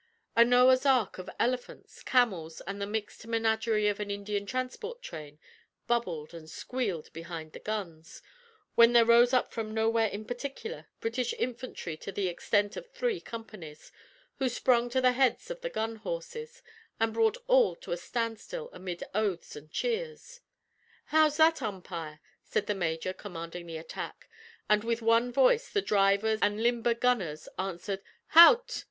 A 0.35 0.43
Noah's 0.43 0.83
ark 0.83 1.19
of 1.19 1.29
elephants, 1.39 2.01
camels, 2.01 2.59
and 2.61 2.81
the 2.81 2.87
mixed 2.87 3.27
menagerie 3.27 3.87
of 3.87 3.99
an 3.99 4.09
Indian 4.09 4.47
transport 4.47 5.03
train 5.03 5.37
bubbled 5.85 6.33
and 6.33 6.49
squealed 6.49 7.13
behind 7.13 7.51
the 7.53 7.59
guns, 7.59 8.23
when 8.73 8.93
there 8.93 9.05
rose 9.05 9.31
up 9.31 9.51
from 9.53 9.75
nowhere 9.75 10.07
in 10.07 10.25
particular 10.25 10.87
British 11.01 11.33
infantry 11.37 11.95
to 11.97 12.11
the 12.11 12.27
extent 12.27 12.75
of 12.75 12.87
three 12.89 13.19
companies, 13.21 13.91
who 14.39 14.49
sprung 14.49 14.89
to 14.89 15.01
the 15.01 15.11
heads 15.11 15.51
of 15.51 15.61
the 15.61 15.69
gun 15.69 15.97
horses, 15.97 16.63
and 16.99 17.13
brought 17.13 17.37
all 17.45 17.75
to 17.75 17.91
a 17.91 17.95
standstill 17.97 18.71
amid 18.73 19.03
oaths 19.13 19.55
and 19.55 19.69
cheers. 19.69 20.39
"How's 21.05 21.37
that, 21.37 21.61
umpire?" 21.61 22.19
said 22.43 22.65
the 22.65 22.73
major 22.73 23.13
commanding 23.13 23.67
the 23.67 23.77
attack, 23.77 24.27
and 24.67 24.83
with 24.83 25.03
one 25.03 25.31
voice 25.31 25.69
the 25.69 25.79
drivers 25.79 26.39
and 26.41 26.63
limber 26.63 26.95
gunners 26.95 27.47
answered, 27.59 28.01
"Hout!" 28.29 28.79